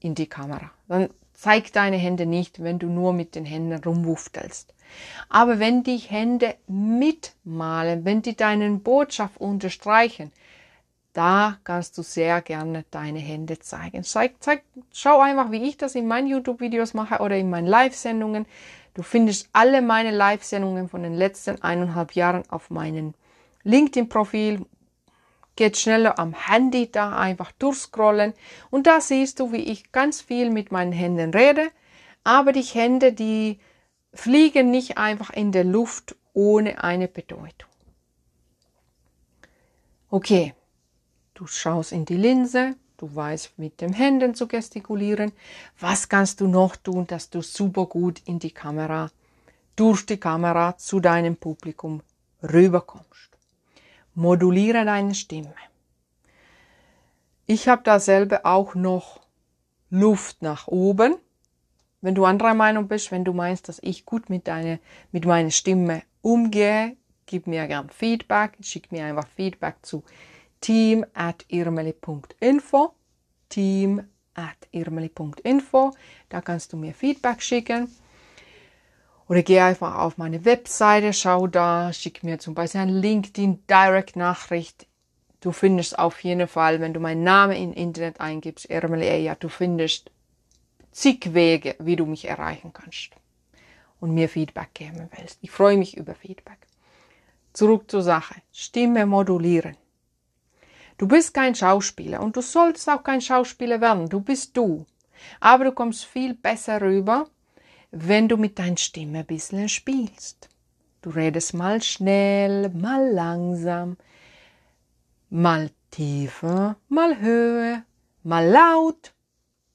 in 0.00 0.14
die 0.14 0.26
Kamera. 0.26 0.70
Dann 0.88 1.08
zeig 1.32 1.72
deine 1.72 1.96
Hände 1.96 2.26
nicht, 2.26 2.62
wenn 2.62 2.78
du 2.78 2.88
nur 2.88 3.12
mit 3.12 3.34
den 3.34 3.44
Händen 3.44 3.82
rumwuftelst. 3.82 4.74
Aber 5.28 5.58
wenn 5.58 5.82
die 5.84 5.96
Hände 5.96 6.54
mitmalen, 6.66 8.04
wenn 8.04 8.20
die 8.22 8.36
deinen 8.36 8.82
Botschaft 8.82 9.40
unterstreichen, 9.40 10.32
da 11.12 11.58
kannst 11.64 11.98
du 11.98 12.02
sehr 12.02 12.40
gerne 12.40 12.84
deine 12.90 13.18
Hände 13.18 13.58
zeigen. 13.58 14.02
Zeig, 14.04 14.34
zeig, 14.40 14.62
schau 14.92 15.20
einfach, 15.20 15.50
wie 15.50 15.62
ich 15.68 15.76
das 15.76 15.94
in 15.94 16.06
meinen 16.06 16.26
YouTube-Videos 16.26 16.94
mache 16.94 17.18
oder 17.22 17.36
in 17.36 17.50
meinen 17.50 17.66
Live-Sendungen. 17.66 18.46
Du 18.94 19.02
findest 19.02 19.48
alle 19.52 19.82
meine 19.82 20.10
Live-Sendungen 20.10 20.88
von 20.88 21.02
den 21.02 21.14
letzten 21.14 21.62
eineinhalb 21.62 22.14
Jahren 22.14 22.44
auf 22.50 22.70
meinem 22.70 23.14
LinkedIn-Profil 23.64 24.66
geht 25.56 25.76
schneller 25.76 26.18
am 26.18 26.32
Handy 26.32 26.90
da 26.90 27.16
einfach 27.16 27.52
durchscrollen 27.52 28.32
und 28.70 28.86
da 28.86 29.00
siehst 29.00 29.38
du, 29.38 29.52
wie 29.52 29.70
ich 29.70 29.92
ganz 29.92 30.20
viel 30.20 30.50
mit 30.50 30.72
meinen 30.72 30.92
Händen 30.92 31.34
rede, 31.34 31.68
aber 32.24 32.52
die 32.52 32.62
Hände, 32.62 33.12
die 33.12 33.60
fliegen 34.14 34.70
nicht 34.70 34.98
einfach 34.98 35.30
in 35.30 35.52
der 35.52 35.64
Luft 35.64 36.16
ohne 36.32 36.82
eine 36.82 37.08
Bedeutung. 37.08 37.68
Okay, 40.08 40.54
du 41.42 41.48
schaust 41.48 41.90
in 41.90 42.04
die 42.04 42.16
Linse, 42.16 42.76
du 42.98 43.12
weißt 43.12 43.58
mit 43.58 43.80
den 43.80 43.92
Händen 43.92 44.36
zu 44.36 44.46
gestikulieren. 44.46 45.32
Was 45.80 46.08
kannst 46.08 46.40
du 46.40 46.46
noch 46.46 46.76
tun, 46.76 47.04
dass 47.08 47.30
du 47.30 47.42
super 47.42 47.86
gut 47.86 48.22
in 48.26 48.38
die 48.38 48.52
Kamera 48.52 49.10
durch 49.74 50.06
die 50.06 50.18
Kamera 50.18 50.76
zu 50.76 51.00
deinem 51.00 51.34
Publikum 51.34 52.00
rüberkommst. 52.44 53.30
Moduliere 54.14 54.84
deine 54.84 55.16
Stimme. 55.16 55.54
Ich 57.46 57.66
habe 57.66 57.82
da 57.82 57.98
selber 57.98 58.42
auch 58.44 58.76
noch 58.76 59.20
Luft 59.90 60.42
nach 60.42 60.68
oben. 60.68 61.16
Wenn 62.02 62.14
du 62.14 62.24
anderer 62.24 62.54
Meinung 62.54 62.86
bist, 62.86 63.10
wenn 63.10 63.24
du 63.24 63.32
meinst, 63.32 63.68
dass 63.68 63.80
ich 63.82 64.04
gut 64.04 64.30
mit, 64.30 64.46
deiner, 64.46 64.78
mit 65.10 65.24
meiner 65.24 65.50
Stimme 65.50 66.02
umgehe, 66.20 66.96
gib 67.26 67.48
mir 67.48 67.66
gern 67.66 67.90
Feedback. 67.90 68.52
Schick 68.60 68.92
mir 68.92 69.06
einfach 69.06 69.26
Feedback 69.26 69.76
zu 69.82 70.04
team 70.62 71.04
at 71.12 71.44
irmeli.info. 71.48 72.94
Team 73.50 74.02
at 74.34 74.56
irmeli.info. 74.70 75.92
Da 76.30 76.40
kannst 76.40 76.72
du 76.72 76.78
mir 76.78 76.94
Feedback 76.94 77.42
schicken. 77.42 77.94
Oder 79.28 79.42
geh 79.42 79.60
einfach 79.60 79.98
auf 79.98 80.18
meine 80.18 80.44
Webseite, 80.44 81.12
schau 81.12 81.46
da, 81.46 81.92
schick 81.92 82.22
mir 82.22 82.38
zum 82.38 82.54
Beispiel 82.54 82.80
eine 82.80 82.98
LinkedIn 82.98 83.66
Direct 83.66 84.16
Nachricht. 84.16 84.86
Du 85.40 85.52
findest 85.52 85.98
auf 85.98 86.22
jeden 86.22 86.48
Fall, 86.48 86.80
wenn 86.80 86.92
du 86.92 87.00
meinen 87.00 87.24
Namen 87.24 87.56
im 87.56 87.72
Internet 87.72 88.20
eingibst, 88.20 88.68
Ermeli 88.70 89.06
Eja, 89.06 89.34
du 89.34 89.48
findest 89.48 90.10
zig 90.92 91.34
Wege, 91.34 91.76
wie 91.78 91.96
du 91.96 92.06
mich 92.06 92.26
erreichen 92.26 92.72
kannst 92.72 93.10
und 94.00 94.14
mir 94.14 94.28
Feedback 94.28 94.74
geben 94.74 95.08
willst. 95.16 95.38
Ich 95.40 95.50
freue 95.50 95.76
mich 95.76 95.96
über 95.96 96.14
Feedback. 96.14 96.58
Zurück 97.52 97.90
zur 97.90 98.02
Sache. 98.02 98.34
Stimme 98.52 99.06
modulieren. 99.06 99.76
Du 100.98 101.08
bist 101.08 101.34
kein 101.34 101.54
Schauspieler 101.54 102.20
und 102.20 102.36
du 102.36 102.42
solltest 102.42 102.88
auch 102.88 103.02
kein 103.02 103.20
Schauspieler 103.20 103.80
werden. 103.80 104.08
Du 104.08 104.20
bist 104.20 104.56
du. 104.56 104.86
Aber 105.40 105.64
du 105.64 105.72
kommst 105.72 106.04
viel 106.04 106.34
besser 106.34 106.80
rüber, 106.80 107.28
wenn 107.90 108.28
du 108.28 108.36
mit 108.36 108.58
deiner 108.58 108.76
Stimme 108.76 109.20
ein 109.20 109.26
bisschen 109.26 109.68
spielst. 109.68 110.48
Du 111.02 111.10
redest 111.10 111.54
mal 111.54 111.82
schnell, 111.82 112.68
mal 112.70 113.10
langsam, 113.10 113.96
mal 115.30 115.70
tiefer, 115.90 116.76
mal 116.88 117.20
höher, 117.20 117.82
mal 118.22 118.48
laut, 118.48 119.12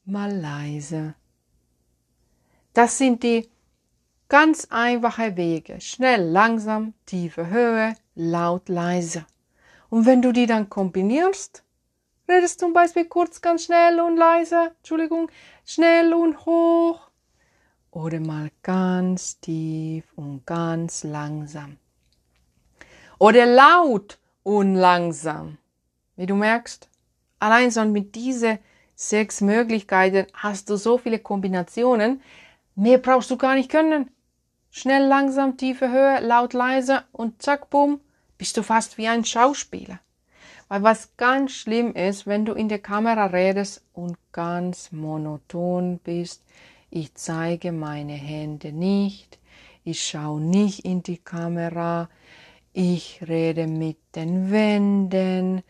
mal 0.05 0.33
leise. 0.33 1.15
Das 2.73 2.97
sind 2.97 3.23
die 3.23 3.49
ganz 4.29 4.67
einfachen 4.69 5.35
Wege. 5.35 5.81
Schnell, 5.81 6.29
langsam, 6.29 6.93
tiefe 7.05 7.49
Höhe, 7.49 7.95
laut, 8.15 8.69
leise. 8.69 9.25
Und 9.89 10.05
wenn 10.05 10.21
du 10.21 10.31
die 10.31 10.45
dann 10.45 10.69
kombinierst, 10.69 11.63
redest 12.27 12.59
zum 12.59 12.73
Beispiel 12.73 13.05
kurz 13.05 13.41
ganz 13.41 13.65
schnell 13.65 13.99
und 13.99 14.17
leise, 14.17 14.71
Entschuldigung, 14.77 15.29
schnell 15.65 16.13
und 16.13 16.45
hoch 16.45 17.07
oder 17.91 18.19
mal 18.19 18.51
ganz 18.61 19.39
tief 19.39 20.05
und 20.15 20.45
ganz 20.45 21.03
langsam. 21.03 21.77
Oder 23.17 23.45
laut 23.45 24.19
und 24.43 24.75
langsam. 24.75 25.57
Wie 26.15 26.27
du 26.27 26.35
merkst, 26.35 26.89
allein 27.39 27.71
schon 27.71 27.91
mit 27.91 28.13
diesen 28.15 28.59
sechs 28.93 29.41
Möglichkeiten 29.41 30.27
hast 30.33 30.69
du 30.69 30.75
so 30.75 30.97
viele 30.97 31.19
Kombinationen. 31.19 32.21
Mehr 32.75 32.99
brauchst 32.99 33.31
du 33.31 33.37
gar 33.37 33.55
nicht 33.55 33.71
können. 33.71 34.11
Schnell, 34.69 35.07
langsam, 35.07 35.57
tiefe 35.57 35.89
Höhe, 35.89 36.19
laut, 36.19 36.53
leise 36.53 37.03
und 37.11 37.41
zack, 37.41 37.69
bumm, 37.71 37.99
bist 38.37 38.57
du 38.57 38.63
fast 38.63 38.97
wie 38.97 39.07
ein 39.07 39.25
Schauspieler. 39.25 39.99
Weil 40.67 40.83
was 40.83 41.15
ganz 41.17 41.53
schlimm 41.53 41.93
ist, 41.93 42.27
wenn 42.27 42.45
du 42.45 42.53
in 42.53 42.69
der 42.69 42.79
Kamera 42.79 43.27
redest 43.27 43.83
und 43.93 44.17
ganz 44.31 44.91
monoton 44.91 45.99
bist, 45.99 46.43
ich 46.89 47.13
zeige 47.15 47.71
meine 47.71 48.13
Hände 48.13 48.71
nicht, 48.71 49.39
ich 49.83 50.05
schaue 50.05 50.41
nicht 50.41 50.85
in 50.85 51.03
die 51.03 51.17
Kamera, 51.17 52.09
ich 52.73 53.21
rede 53.27 53.67
mit 53.67 53.97
den 54.15 54.51
Wänden 54.51 55.63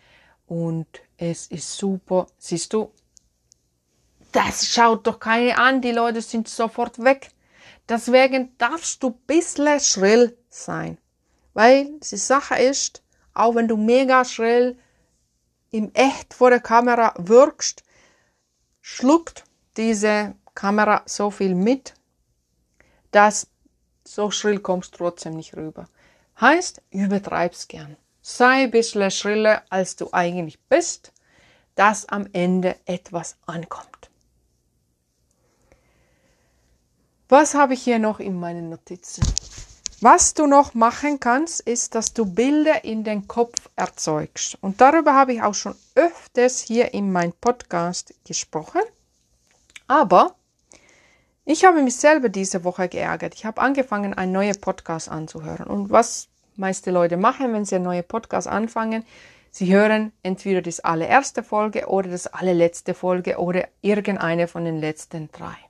und 0.47 0.87
es 1.17 1.47
ist 1.47 1.77
super. 1.77 2.27
Siehst 2.37 2.73
du, 2.73 2.91
das 4.31 4.67
schaut 4.67 5.07
doch 5.07 5.19
keine 5.19 5.57
an, 5.57 5.81
die 5.81 5.91
Leute 5.91 6.21
sind 6.21 6.47
sofort 6.47 7.03
weg. 7.03 7.31
Deswegen 7.87 8.57
darfst 8.57 9.01
du 9.03 9.11
bisschen 9.11 9.79
schrill 9.79 10.37
sein. 10.49 10.97
Weil 11.57 11.89
die 12.01 12.17
Sache 12.17 12.55
ist, 12.59 13.01
auch 13.33 13.55
wenn 13.55 13.67
du 13.67 13.77
mega 13.77 14.23
schrill 14.25 14.77
im 15.71 15.91
Echt 15.95 16.35
vor 16.35 16.51
der 16.51 16.59
Kamera 16.59 17.15
wirkst, 17.17 17.83
schluckt 18.79 19.43
diese 19.75 20.35
Kamera 20.53 21.01
so 21.07 21.31
viel 21.31 21.55
mit, 21.55 21.95
dass 23.09 23.47
so 24.03 24.29
schrill 24.29 24.59
kommst 24.59 24.93
trotzdem 24.93 25.33
nicht 25.33 25.55
rüber. 25.57 25.87
Heißt, 26.39 26.83
übertreib's 26.91 27.67
gern. 27.67 27.97
Sei 28.21 28.65
ein 28.65 28.69
bisschen 28.69 29.09
schriller, 29.09 29.63
als 29.71 29.95
du 29.95 30.09
eigentlich 30.11 30.59
bist, 30.69 31.11
dass 31.73 32.07
am 32.07 32.27
Ende 32.33 32.75
etwas 32.85 33.35
ankommt. 33.47 34.11
Was 37.29 37.55
habe 37.55 37.73
ich 37.73 37.81
hier 37.81 37.97
noch 37.97 38.19
in 38.19 38.39
meinen 38.39 38.69
Notizen? 38.69 39.23
Was 39.99 40.35
du 40.35 40.45
noch 40.45 40.75
machen 40.75 41.19
kannst, 41.19 41.61
ist, 41.61 41.95
dass 41.95 42.13
du 42.13 42.23
Bilder 42.23 42.83
in 42.83 43.03
den 43.03 43.27
Kopf 43.27 43.67
erzeugst. 43.75 44.55
Und 44.61 44.79
darüber 44.79 45.15
habe 45.15 45.33
ich 45.33 45.41
auch 45.41 45.55
schon 45.55 45.73
öfters 45.95 46.59
hier 46.59 46.93
in 46.93 47.11
meinem 47.11 47.33
Podcast 47.33 48.13
gesprochen. 48.23 48.81
Aber 49.87 50.35
ich 51.45 51.65
habe 51.65 51.81
mich 51.81 51.95
selber 51.95 52.29
diese 52.29 52.63
Woche 52.63 52.87
geärgert. 52.89 53.33
Ich 53.33 53.43
habe 53.43 53.59
angefangen, 53.59 54.13
einen 54.13 54.33
neuen 54.33 54.61
Podcast 54.61 55.09
anzuhören. 55.09 55.65
Und 55.65 55.89
was 55.89 56.27
meiste 56.57 56.91
Leute 56.91 57.17
machen, 57.17 57.51
wenn 57.53 57.65
sie 57.65 57.75
einen 57.75 57.85
neuen 57.85 58.03
Podcast 58.03 58.47
anfangen, 58.47 59.03
sie 59.49 59.73
hören 59.73 60.11
entweder 60.21 60.61
das 60.61 60.79
allererste 60.79 61.41
Folge 61.41 61.87
oder 61.87 62.09
das 62.09 62.27
allerletzte 62.27 62.93
Folge 62.93 63.39
oder 63.39 63.67
irgendeine 63.81 64.47
von 64.47 64.63
den 64.63 64.79
letzten 64.79 65.31
drei. 65.31 65.66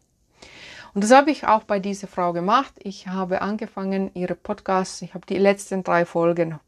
Und 0.98 1.04
das 1.04 1.12
habe 1.12 1.30
ich 1.30 1.46
auch 1.46 1.62
bei 1.62 1.77
dieser 1.77 2.08
Frau 2.08 2.34
gemacht. 2.34 2.74
Ich 2.80 3.08
habe 3.08 3.44
angefangen, 3.44 4.10
ihre 4.16 4.34
Podcasts, 4.34 5.00
ich 5.04 5.13
habe 5.13 5.27
die 5.27 5.38
letzten 5.38 5.84
drei 5.84 6.08
Folgen 6.08 6.60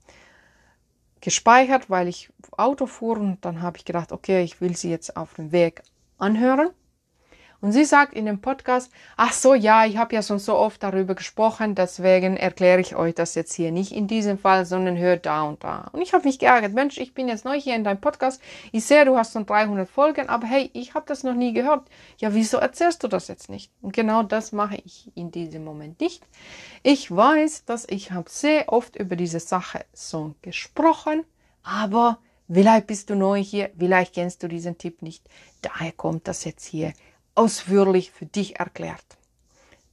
gespeichert, 1.20 1.90
weil 1.90 2.08
ich 2.08 2.30
Auto 2.56 2.86
fuhr 2.86 3.18
und 3.18 3.44
dann 3.44 3.64
habe 3.64 3.78
ich 3.78 3.86
gedacht, 3.86 4.12
okay, 4.12 4.44
ich 4.44 4.62
will 4.62 4.78
sie 4.78 4.92
jetzt 4.92 5.18
auf 5.18 5.34
dem 5.34 5.52
Weg 5.52 5.82
anhören. 6.20 6.70
Und 7.62 7.74
sie 7.74 7.84
sagt 7.84 8.13
in 8.13 8.25
dem 8.25 8.39
Podcast, 8.39 8.89
ach 9.18 9.34
so, 9.34 9.54
ja, 9.54 9.86
ich 9.86 9.98
habe 9.98 10.16
ja 10.16 10.24
schon 10.24 10.39
so 10.39 10.56
oft 10.56 10.82
darüber 10.82 11.13
gesprochen, 11.13 11.75
deswegen 11.75 12.38
erkläre 12.38 12.80
ich 12.80 12.96
euch 12.96 13.16
das 13.16 13.36
jetzt 13.36 13.54
hier 13.54 13.72
nicht 13.72 13.92
in 13.92 14.08
diesem 14.08 14.38
Fall, 14.38 14.66
sondern 14.66 14.98
hört 14.98 15.25
da 15.25 15.44
und 15.44 15.62
da. 15.63 15.89
Und 15.92 16.01
ich 16.01 16.13
habe 16.13 16.25
mich 16.25 16.39
geärgert, 16.39 16.74
Mensch, 16.74 16.98
ich 16.98 17.13
bin 17.13 17.28
jetzt 17.28 17.44
neu 17.44 17.60
hier 17.60 17.75
in 17.75 17.84
deinem 17.84 18.00
Podcast, 18.00 18.42
ich 18.72 18.86
sehe, 18.86 19.04
du 19.04 19.18
hast 19.18 19.34
schon 19.34 19.46
300 19.46 19.89
Folgen, 19.89 20.30
aber 20.30 20.48
hey, 20.48 20.70
ich 20.74 20.94
habe 20.94 21.06
das 21.08 21.24
noch 21.24 21.34
nie 21.34 21.51
gehört. 21.51 21.84
Ja, 22.18 22.34
wieso 22.34 22.58
erzählst 22.58 23.04
du 23.04 23.10
das 23.10 23.28
jetzt 23.28 23.50
nicht? 23.50 23.72
Und 23.82 23.94
genau 23.94 24.24
das 24.24 24.54
mache 24.54 24.78
ich 24.86 25.12
in 25.16 25.32
diesem 25.32 25.66
Moment 25.66 26.00
nicht. 26.00 26.25
Ich 26.82 27.13
weiß, 27.13 27.66
dass 27.66 27.86
ich 27.89 28.12
habe 28.12 28.30
sehr 28.30 28.72
oft 28.72 28.96
über 28.96 29.18
diese 29.18 29.42
Sache 29.42 29.86
so 29.92 30.34
gesprochen, 30.42 31.25
aber 31.63 32.20
vielleicht 32.50 32.88
bist 32.88 33.10
du 33.10 33.16
neu 33.16 33.44
hier, 33.44 33.70
vielleicht 33.78 34.16
kennst 34.16 34.44
du 34.44 34.48
diesen 34.48 34.78
Tipp 34.78 35.01
nicht. 35.01 35.25
Daher 35.62 35.92
kommt 35.92 36.28
das 36.30 36.46
jetzt 36.46 36.66
hier 36.66 36.94
ausführlich 37.39 38.12
für 38.12 38.25
dich 38.25 38.60
erklärt. 38.60 39.17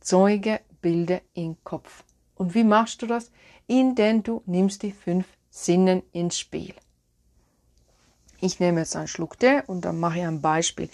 Zeuge 0.00 0.60
Bilder 0.82 1.20
im 1.32 1.56
Kopf. 1.62 2.02
Und 2.34 2.56
wie 2.56 2.64
machst 2.64 3.02
du 3.02 3.06
das? 3.06 3.30
Indem 3.68 4.24
du 4.24 4.42
nimmst 4.46 4.82
die 4.82 4.90
fünf 4.90 5.28
Sinnen 5.48 6.02
ins 6.10 6.40
Spiel. 6.40 6.74
Ich 8.40 8.58
nehme 8.58 8.80
jetzt 8.80 8.96
einen 8.96 9.06
Schluck 9.06 9.38
Tee 9.38 9.62
und 9.68 9.84
dann 9.84 10.00
mache 10.00 10.18
ich 10.18 10.24
ein 10.24 10.40
Beispiel. 10.42 10.90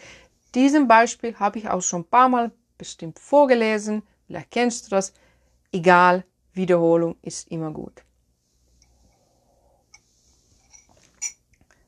Diesen 0.54 0.88
Beispiel 0.88 1.34
habe 1.38 1.58
ich 1.58 1.70
auch 1.70 1.80
schon 1.80 2.02
ein 2.02 2.10
paar 2.10 2.28
Mal 2.28 2.52
bestimmt 2.76 3.18
vorgelesen. 3.18 4.02
Vielleicht 4.26 4.50
kennst 4.50 4.86
du 4.86 4.90
das. 4.90 5.14
Egal, 5.72 6.22
Wiederholung 6.52 7.16
ist 7.22 7.50
immer 7.50 7.70
gut. 7.70 8.04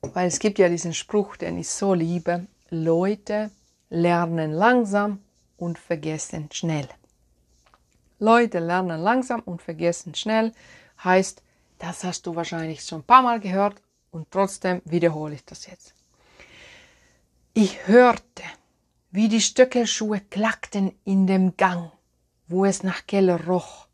Weil 0.01 0.29
es 0.29 0.39
gibt 0.39 0.59
ja 0.59 0.71
diesen 0.71 0.95
Spruch, 0.95 1.37
den 1.37 1.59
ich 1.59 1.69
so 1.69 1.93
liebe. 1.93 2.47
Leute 2.71 3.51
lernen 3.91 4.53
langsam 4.53 5.23
und 5.57 5.79
vergessen 5.79 6.49
schnell. 6.53 6.89
Leute 8.19 8.59
lernen 8.59 9.01
langsam 9.01 9.41
und 9.41 9.63
vergessen 9.63 10.15
schnell 10.15 10.53
heißt, 11.03 11.43
das 11.79 12.05
hast 12.05 12.27
du 12.27 12.35
wahrscheinlich 12.35 12.83
schon 12.83 13.01
ein 13.01 13.05
paar 13.05 13.23
Mal 13.23 13.41
gehört 13.41 13.81
und 14.11 14.31
trotzdem 14.31 14.81
wiederhole 14.85 15.35
ich 15.35 15.45
das 15.45 15.67
jetzt. 15.67 15.95
Ich 17.53 17.87
hörte, 17.87 18.43
wie 19.11 19.29
die 19.29 19.41
Stöckelschuhe 19.41 20.21
klackten 20.21 20.93
in 21.05 21.27
dem 21.27 21.57
Gang, 21.57 21.93
wo 22.49 22.65
es 22.65 22.83
nach 22.83 23.07
Keller 23.07 23.45
roch. 23.47 23.87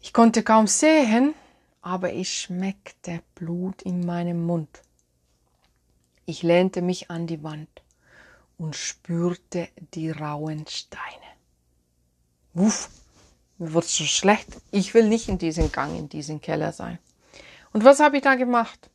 Ich 0.00 0.12
konnte 0.12 0.42
kaum 0.42 0.66
sehen, 0.66 1.34
aber 1.80 2.12
ich 2.12 2.40
schmeckte 2.40 3.22
Blut 3.34 3.82
in 3.82 4.04
meinem 4.04 4.44
Mund. 4.44 4.82
Ich 6.26 6.42
lehnte 6.42 6.82
mich 6.82 7.10
an 7.10 7.26
die 7.26 7.42
Wand 7.42 7.81
und 8.58 8.76
spürte 8.76 9.68
die 9.94 10.10
rauen 10.10 10.66
Steine. 10.68 11.02
Wuff, 12.54 12.90
Mir 13.58 13.74
wird 13.74 13.84
so 13.84 14.04
schlecht. 14.04 14.48
Ich 14.70 14.92
will 14.92 15.08
nicht 15.08 15.28
in 15.28 15.38
diesem 15.38 15.70
Gang, 15.70 15.96
in 15.96 16.08
diesem 16.08 16.40
Keller 16.40 16.72
sein. 16.72 16.98
Und 17.72 17.84
was 17.84 18.00
habe 18.00 18.16
ich 18.16 18.22
da 18.22 18.34
gemacht? 18.34 18.90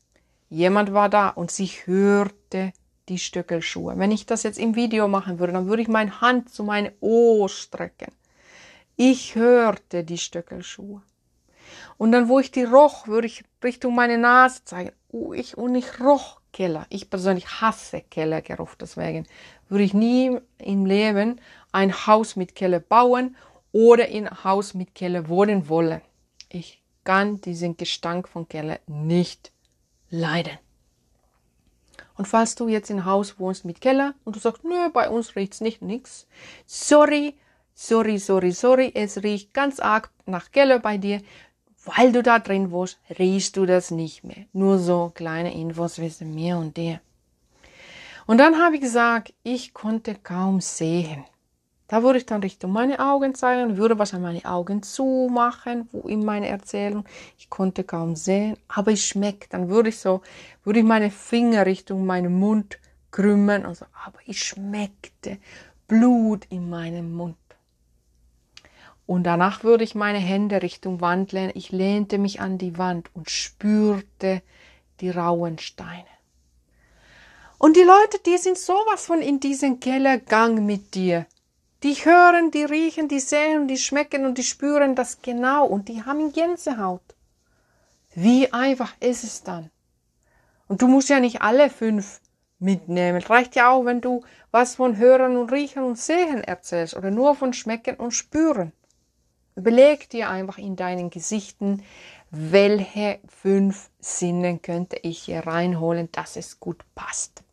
Jemand 0.50 0.94
war 0.94 1.10
da 1.10 1.30
und 1.30 1.52
sie 1.52 1.68
hörte 1.86 2.74
die 3.10 3.18
Stöckelschuhe. 3.18 3.98
Wenn 3.98 4.12
ich 4.12 4.26
das 4.26 4.44
jetzt 4.44 4.60
im 4.60 4.76
Video 4.76 5.08
machen 5.08 5.40
würde, 5.40 5.54
dann 5.54 5.68
würde 5.68 5.82
ich 5.82 5.88
meine 5.88 6.22
Hand 6.22 6.54
zu 6.54 6.64
meinem 6.64 6.92
Ohr 7.00 7.48
strecken. 7.50 8.12
Ich 8.96 9.36
hörte 9.36 10.04
die 10.04 10.18
Stöckelschuhe. 10.18 11.02
Und 11.98 12.12
dann, 12.12 12.28
wo 12.28 12.40
ich 12.40 12.52
die 12.52 12.64
roch, 12.64 13.08
würde 13.08 13.28
ich 13.28 13.44
Richtung 13.64 13.96
meine 13.96 14.18
Nase 14.18 14.64
zeigen. 14.66 14.92
Oh, 15.10 15.34
ich, 15.34 15.58
und 15.58 15.76
ich 15.76 16.00
roch 16.00 16.42
Keller. 16.58 16.88
Ich 16.90 17.12
persönlich 17.12 17.62
hasse 17.62 18.02
Kellergeruch, 18.02 18.74
deswegen 18.74 19.28
würde 19.70 19.84
ich 19.84 19.94
nie 19.94 20.40
im 20.58 20.88
Leben 20.88 21.40
ein 21.72 21.94
Haus 22.08 22.36
mit 22.36 22.56
Keller 22.56 22.80
bauen 22.80 23.38
oder 23.72 24.06
ein 24.06 24.44
Haus 24.44 24.74
mit 24.74 24.96
Keller 24.96 25.30
wohnen 25.30 25.70
wollen. 25.70 26.02
Ich 26.50 26.82
kann 27.04 27.40
diesen 27.42 27.78
Gestank 27.78 28.28
von 28.28 28.50
Keller 28.50 28.80
nicht 28.88 29.52
leiden. 30.10 30.58
Und 32.16 32.28
falls 32.28 32.56
du 32.56 32.68
jetzt 32.68 32.90
in 32.90 33.06
Haus 33.06 33.38
wohnst 33.38 33.64
mit 33.64 33.80
Keller 33.80 34.16
und 34.24 34.36
du 34.36 34.40
sagst, 34.40 34.64
nö, 34.64 34.90
bei 34.92 35.12
uns 35.12 35.36
riecht's 35.36 35.62
nicht 35.62 35.84
nix. 35.84 36.26
Sorry, 36.66 37.36
sorry, 37.76 38.18
sorry, 38.18 38.52
sorry, 38.52 38.92
es 38.96 39.22
riecht 39.22 39.54
ganz 39.54 39.80
arg 39.80 40.10
nach 40.26 40.52
Keller 40.52 40.80
bei 40.80 40.98
dir. 40.98 41.22
Weil 41.96 42.12
du 42.12 42.22
da 42.22 42.39
drin 42.39 42.72
wohnst, 42.72 43.00
riechst 43.17 43.56
du 43.56 43.65
das 43.65 43.91
nicht 43.91 44.24
mehr. 44.25 44.46
Nur 44.51 44.77
so 44.77 45.12
kleine 45.15 45.53
Infos 45.53 45.94
zwischen 45.96 46.36
mir 46.36 46.58
und 46.58 46.75
dir. 46.75 47.00
Und 48.25 48.39
dann 48.39 48.62
habe 48.62 48.75
ich 48.75 48.82
gesagt, 48.82 49.34
ich 49.44 49.74
konnte 49.74 50.15
kaum 50.15 50.60
sehen. 50.60 51.24
Da 51.88 52.03
würde 52.03 52.20
ich 52.20 52.25
dann 52.25 52.41
Richtung 52.41 52.74
meine 52.74 53.00
Augen 53.00 53.34
zeigen, 53.34 53.77
würde 53.77 53.98
wahrscheinlich 53.98 54.44
meine 54.44 54.53
Augen 54.53 54.84
zumachen, 54.84 55.88
wo 55.94 56.10
in 56.10 56.25
meiner 56.25 56.48
Erzählung. 56.48 57.06
Ich 57.38 57.50
konnte 57.50 57.86
kaum 57.86 58.17
sehen, 58.17 58.58
aber 58.67 58.91
es 58.91 59.06
schmeckt. 59.06 59.53
Dann 59.53 59.70
würde 59.70 59.88
ich 59.88 59.98
so, 59.98 60.22
würde 60.65 60.79
ich 60.79 60.86
meine 60.86 61.10
Finger 61.10 61.65
Richtung 61.65 62.06
meinen 62.06 62.38
Mund 62.38 62.79
krümmen 63.12 63.65
und 63.65 63.75
so, 63.75 63.86
aber 64.06 64.20
ich 64.25 64.44
schmeckte 64.44 65.38
Blut 65.88 66.46
in 66.50 66.70
meinem 66.70 67.13
Mund. 67.13 67.38
Und 69.08 69.24
danach 69.24 69.64
würde 69.64 69.86
ich 69.86 69.96
meine 69.96 70.20
Hände 70.20 70.62
Richtung 70.62 71.00
Wand 71.00 71.32
lehnen. 71.32 71.54
Ich 71.56 71.72
lehnte 71.72 72.18
mich 72.18 72.42
an 72.42 72.58
die 72.58 72.78
Wand 72.78 73.10
und 73.16 73.30
spürte 73.30 74.42
die 75.00 75.10
rauen 75.10 75.58
Steine. 75.58 76.06
Und 77.58 77.78
die 77.78 77.84
Leute, 77.84 78.20
die 78.26 78.38
sind 78.38 78.58
sowas 78.58 79.06
von 79.06 79.22
in 79.22 79.40
diesen 79.40 79.80
Kellergang 79.80 80.66
mit 80.66 80.94
dir. 80.94 81.26
Die 81.84 81.94
hören, 81.94 82.52
die 82.52 82.66
riechen, 82.66 83.08
die 83.08 83.22
sehen, 83.22 83.68
die 83.68 83.78
schmecken 83.78 84.26
und 84.26 84.38
die 84.38 84.44
spüren 84.44 84.94
das 84.94 85.22
genau 85.22 85.66
und 85.66 85.88
die 85.88 86.04
haben 86.04 86.34
Gänsehaut. 86.34 87.16
Wie 88.14 88.52
einfach 88.52 88.94
ist 89.00 89.24
es 89.24 89.44
dann? 89.44 89.72
Und 90.68 90.82
du 90.82 90.88
musst 90.88 91.08
ja 91.08 91.22
nicht 91.22 91.42
alle 91.42 91.70
fünf 91.70 92.20
mitnehmen. 92.60 93.22
Reicht 93.22 93.56
ja 93.56 93.70
auch, 93.70 93.86
wenn 93.86 94.02
du 94.02 94.24
was 94.52 94.76
von 94.76 94.98
Hören 94.98 95.38
und 95.38 95.52
Riechen 95.52 95.84
und 95.84 95.98
Sehen 95.98 96.44
erzählst 96.44 96.96
oder 96.96 97.10
nur 97.10 97.36
von 97.36 97.54
Schmecken 97.54 97.96
und 97.96 98.12
Spüren. 98.12 98.74
Überleg 99.58 100.08
dir 100.12 100.30
einfach 100.30 100.60
in 100.60 100.76
deinen 100.76 101.10
Gesichten, 101.10 101.84
welche 102.30 103.18
fünf 103.28 103.90
Sinnen 104.00 104.62
könnte 104.62 104.98
ich 104.98 105.18
hier 105.24 105.48
reinholen, 105.48 106.10
dass 106.12 106.36
es 106.36 106.60
gut 106.60 106.84
passt. 106.94 107.44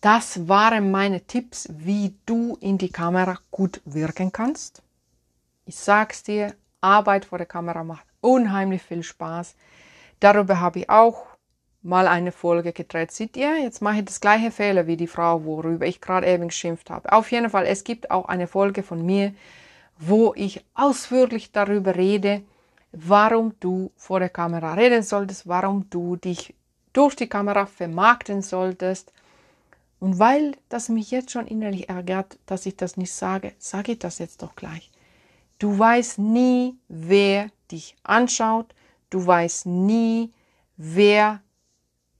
Das 0.00 0.48
waren 0.48 0.90
meine 0.90 1.20
Tipps, 1.20 1.68
wie 1.70 2.16
du 2.26 2.58
in 2.60 2.76
die 2.76 2.90
Kamera 2.90 3.38
gut 3.52 3.80
wirken 3.84 4.32
kannst. 4.32 4.82
Ich 5.64 5.76
sag's 5.76 6.24
dir, 6.24 6.52
Arbeit 6.80 7.26
vor 7.26 7.38
der 7.38 7.46
Kamera 7.46 7.84
macht 7.84 8.06
unheimlich 8.20 8.82
viel 8.82 9.04
Spaß. 9.04 9.54
Darüber 10.18 10.58
habe 10.58 10.80
ich 10.80 10.90
auch 10.90 11.24
mal 11.84 12.08
eine 12.08 12.32
Folge 12.32 12.72
gedreht. 12.72 13.12
Seht 13.12 13.36
ihr, 13.36 13.58
jetzt 13.62 13.82
mache 13.82 13.98
ich 13.98 14.04
das 14.04 14.20
gleiche 14.20 14.50
Fehler 14.50 14.86
wie 14.86 14.96
die 14.96 15.06
Frau, 15.06 15.44
worüber 15.44 15.86
ich 15.86 16.00
gerade 16.00 16.26
eben 16.26 16.48
geschimpft 16.48 16.90
habe. 16.90 17.12
Auf 17.12 17.30
jeden 17.30 17.50
Fall, 17.50 17.66
es 17.66 17.84
gibt 17.84 18.10
auch 18.10 18.26
eine 18.26 18.46
Folge 18.46 18.82
von 18.82 19.04
mir, 19.04 19.34
wo 19.98 20.32
ich 20.34 20.64
ausführlich 20.74 21.52
darüber 21.52 21.94
rede, 21.94 22.42
warum 22.92 23.54
du 23.60 23.92
vor 23.96 24.18
der 24.18 24.28
Kamera 24.30 24.74
reden 24.74 25.02
solltest, 25.02 25.46
warum 25.46 25.88
du 25.90 26.16
dich 26.16 26.54
durch 26.92 27.14
die 27.16 27.28
Kamera 27.28 27.66
vermarkten 27.66 28.42
solltest, 28.42 29.12
und 30.00 30.18
weil 30.18 30.56
das 30.68 30.90
mich 30.90 31.10
jetzt 31.10 31.30
schon 31.30 31.46
innerlich 31.46 31.88
ärgert, 31.88 32.38
dass 32.44 32.66
ich 32.66 32.76
das 32.76 32.98
nicht 32.98 33.12
sage, 33.12 33.54
sage 33.58 33.92
ich 33.92 34.00
das 34.00 34.18
jetzt 34.18 34.42
doch 34.42 34.54
gleich. 34.54 34.90
Du 35.58 35.78
weißt 35.78 36.18
nie, 36.18 36.76
wer 36.88 37.48
dich 37.70 37.96
anschaut. 38.02 38.74
Du 39.08 39.24
weißt 39.24 39.64
nie, 39.64 40.30
wer 40.76 41.40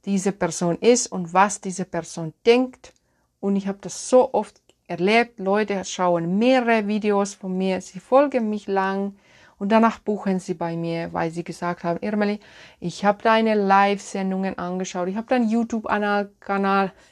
diese 0.07 0.33
Person 0.33 0.79
ist 0.79 1.07
und 1.07 1.33
was 1.33 1.61
diese 1.61 1.85
Person 1.85 2.33
denkt. 2.47 2.93
Und 3.41 3.57
ich 3.57 3.69
habe 3.69 3.79
das 3.81 4.09
so 4.09 4.33
oft 4.33 4.61
erlebt. 4.87 5.39
Leute 5.39 5.85
schauen 5.85 6.39
mehrere 6.39 6.87
Videos 6.87 7.35
von 7.35 7.57
mir, 7.57 7.81
sie 7.81 8.01
folgen 8.01 8.51
mich 8.51 8.67
lang, 8.67 9.15
und 9.59 9.71
danach 9.71 9.99
buchen 9.99 10.41
sie 10.41 10.55
bei 10.55 10.77
mir, 10.77 11.13
weil 11.13 11.31
sie 11.31 11.45
gesagt 11.45 11.85
haben, 11.85 11.99
Irmeli, 12.03 12.41
ich 12.81 13.05
habe 13.05 13.23
deine 13.23 13.55
Live-Sendungen 13.55 14.59
angeschaut, 14.59 15.09
ich 15.09 15.17
habe 15.17 15.29
deinen 15.29 15.49
YouTube-Kanal, 15.49 16.31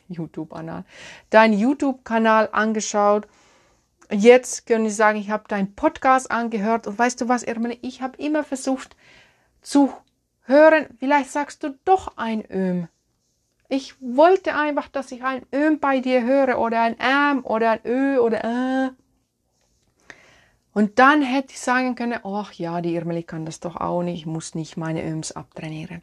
YouTube-Kanal, 0.09 0.85
deinen 1.31 1.59
YouTube-Kanal 1.59 2.49
angeschaut. 2.53 3.29
Jetzt 4.11 4.67
können 4.67 4.89
sie 4.89 4.95
sagen, 4.95 5.19
ich 5.19 5.31
habe 5.31 5.45
deinen 5.49 5.75
Podcast 5.75 6.31
angehört 6.31 6.87
und 6.87 6.99
weißt 6.99 7.21
du 7.21 7.29
was, 7.29 7.45
Irmeli, 7.45 7.79
ich 7.81 8.03
habe 8.03 8.19
immer 8.19 8.45
versucht 8.45 8.97
zu 9.63 9.93
hören, 10.45 10.87
vielleicht 10.99 11.31
sagst 11.31 11.63
du 11.63 11.79
doch 11.85 12.17
ein 12.17 12.45
Öm. 12.51 12.89
Ich 13.69 13.95
wollte 14.01 14.55
einfach, 14.55 14.89
dass 14.89 15.13
ich 15.13 15.25
ein 15.25 15.47
Öm 15.55 15.79
bei 15.79 16.01
dir 16.01 16.23
höre 16.23 16.59
oder 16.59 16.83
ein 16.83 16.97
Äm 16.99 17.45
oder 17.45 17.71
ein 17.71 17.81
Ö 17.87 18.19
oder 18.19 18.45
Äh. 18.45 18.91
Und 20.75 20.99
dann 20.99 21.23
hätte 21.23 21.53
ich 21.53 21.61
sagen 21.61 21.95
können, 21.95 22.21
ach 22.25 22.53
ja, 22.53 22.81
die 22.81 22.95
Irmeli 22.95 23.23
kann 23.23 23.45
das 23.45 23.61
doch 23.61 23.77
auch 23.77 24.03
nicht, 24.03 24.21
ich 24.21 24.27
muss 24.27 24.55
nicht 24.55 24.77
meine 24.77 25.05
Öms 25.05 25.33
abtrainieren. 25.33 26.01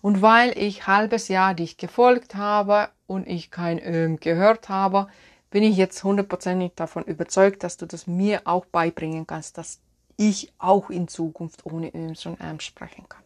Und 0.00 0.22
weil 0.22 0.56
ich 0.56 0.86
halbes 0.86 1.28
Jahr 1.28 1.54
dich 1.54 1.76
gefolgt 1.76 2.34
habe 2.34 2.88
und 3.06 3.26
ich 3.26 3.50
kein 3.50 3.78
Öm 3.78 4.18
gehört 4.18 4.68
habe, 4.68 5.08
bin 5.50 5.62
ich 5.62 5.76
jetzt 5.76 6.02
hundertprozentig 6.04 6.72
davon 6.74 7.04
überzeugt, 7.04 7.62
dass 7.62 7.76
du 7.76 7.86
das 7.86 8.06
mir 8.06 8.42
auch 8.44 8.64
beibringen 8.66 9.26
kannst, 9.26 9.58
dass 9.58 9.80
ich 10.16 10.52
auch 10.58 10.90
in 10.90 11.08
Zukunft 11.08 11.64
ohne 11.64 11.94
Öms 11.94 12.26
und 12.26 12.40
Äms 12.40 12.64
sprechen 12.64 13.08
kann. 13.08 13.22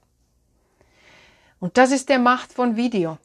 Und 1.63 1.79
das 1.79 1.93
ist 1.93 2.09
der 2.09 2.19
Macht 2.19 2.53
von 2.53 2.75
Video. 2.75 3.19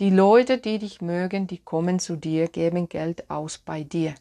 Die 0.00 0.10
Leute, 0.10 0.58
die 0.58 0.78
dich 0.78 1.00
mögen, 1.00 1.46
die 1.46 1.56
kommen 1.56 1.98
zu 1.98 2.14
dir, 2.14 2.46
geben 2.46 2.90
Geld 2.90 3.30
aus 3.30 3.56
bei 3.56 3.84
dir. 3.84 4.14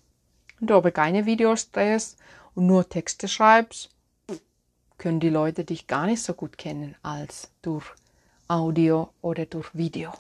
Wenn 0.58 0.68
du 0.68 0.76
aber 0.76 0.92
keine 0.92 1.26
Videos 1.26 1.72
drehst 1.72 2.18
und 2.54 2.68
nur 2.68 2.88
Texte 2.88 3.28
schreibst, 3.28 3.90
können 4.98 5.20
die 5.20 5.28
Leute 5.28 5.66
dich 5.66 5.88
gar 5.88 6.06
nicht 6.06 6.24
so 6.24 6.34
gut 6.34 6.58
kennen 6.58 6.96
als 7.02 7.52
durch 7.62 7.84
Audio 8.48 9.10
oder 9.22 9.46
durch 9.46 9.76
Video. 9.76 10.14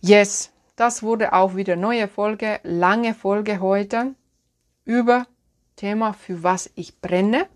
Yes, 0.00 0.52
das 0.76 1.02
wurde 1.02 1.32
auch 1.32 1.56
wieder 1.56 1.74
neue 1.74 2.06
Folge, 2.06 2.60
lange 2.62 3.14
Folge 3.14 3.58
heute 3.58 4.14
über 4.84 5.26
Thema, 5.74 6.12
für 6.12 6.44
was 6.44 6.70
ich 6.76 7.00
brenne. 7.00 7.48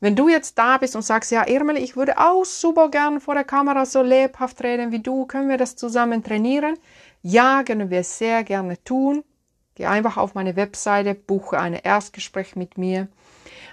Wenn 0.00 0.16
du 0.16 0.28
jetzt 0.28 0.56
da 0.56 0.78
bist 0.78 0.96
und 0.96 1.02
sagst, 1.02 1.30
ja, 1.30 1.46
Irmel, 1.46 1.76
ich 1.76 1.94
würde 1.94 2.18
auch 2.18 2.44
super 2.44 2.88
gern 2.88 3.20
vor 3.20 3.34
der 3.34 3.44
Kamera 3.44 3.84
so 3.84 4.02
lebhaft 4.02 4.62
reden 4.64 4.92
wie 4.92 5.00
du, 5.00 5.26
können 5.26 5.50
wir 5.50 5.58
das 5.58 5.76
zusammen 5.76 6.24
trainieren? 6.24 6.78
Ja, 7.22 7.62
können 7.62 7.90
wir 7.90 8.02
sehr 8.02 8.42
gerne 8.42 8.82
tun. 8.82 9.22
Geh 9.74 9.86
einfach 9.86 10.16
auf 10.16 10.34
meine 10.34 10.56
Webseite, 10.56 11.14
buche 11.14 11.58
ein 11.58 11.74
Erstgespräch 11.74 12.56
mit 12.56 12.78
mir. 12.78 13.08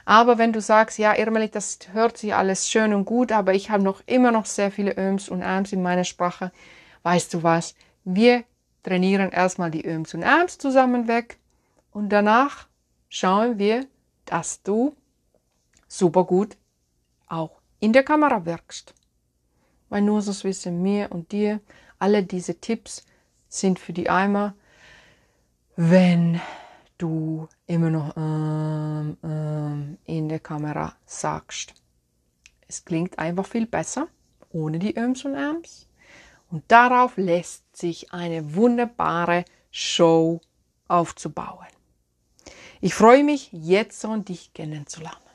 Aber 0.04 0.38
wenn 0.38 0.54
du 0.54 0.62
sagst, 0.62 0.98
ja, 1.00 1.18
Irmeli, 1.18 1.50
das 1.50 1.80
hört 1.94 2.18
sich 2.18 2.34
alles 2.34 2.70
schön 2.70 2.94
und 2.94 3.06
gut, 3.06 3.32
aber 3.32 3.54
ich 3.54 3.70
habe 3.70 3.84
noch 3.84 4.02
immer 4.06 4.32
noch 4.32 4.46
sehr 4.46 4.72
viele 4.72 4.98
Öms 4.98 5.30
und 5.30 5.42
Äms 5.42 5.72
in 5.74 5.82
meiner 5.82 6.04
Sprache, 6.04 6.52
weißt 7.04 7.34
du 7.34 7.44
was? 7.44 7.74
Wir 8.04 8.44
trainieren 8.84 9.32
erstmal 9.32 9.72
die 9.72 9.86
Öms 9.86 10.14
und 10.14 10.24
Äms 10.24 10.58
zusammen 10.58 11.08
weg 11.08 11.38
und 11.92 12.10
danach 12.10 12.68
schauen 13.10 13.60
wir, 13.60 13.86
dass 14.26 14.64
du 14.64 14.96
super 15.88 16.24
gut 16.24 16.58
auch 17.28 17.62
in 17.80 17.94
der 17.94 18.04
Kamera 18.04 18.46
wirkst. 18.46 18.94
Weil 19.90 20.02
nur 20.02 20.22
so 20.22 20.44
wissen 20.44 20.82
mir 20.82 21.12
und 21.12 21.32
dir, 21.32 21.62
alle 22.00 22.24
diese 22.24 22.60
Tipps 22.60 23.06
sind 23.48 23.80
für 23.80 23.94
die 23.94 24.10
Eimer, 24.10 24.56
wenn 25.76 26.42
du 26.98 27.48
immer 27.68 27.90
noch 27.90 28.18
ähm, 28.18 29.18
ähm, 29.24 29.98
in 30.06 30.30
der 30.30 30.40
Kamera 30.40 30.96
sagst. 31.06 31.74
Es 32.68 32.84
klingt 32.84 33.20
einfach 33.20 33.46
viel 33.46 33.66
besser 33.66 34.08
ohne 34.50 34.80
die 34.80 34.98
Öms 34.98 35.26
und 35.26 35.36
Äms. 35.36 35.88
Und 36.50 36.64
darauf 36.70 37.18
lässt 37.18 37.76
sich 37.76 38.14
eine 38.14 38.56
wunderbare 38.56 39.46
Show 39.70 40.42
aufzubauen. 40.88 41.68
Ich 42.80 42.94
freue 42.94 43.24
mich 43.24 43.50
jetzt 43.52 44.02
schon, 44.02 44.24
dich 44.24 44.54
kennenzulernen. 44.54 45.27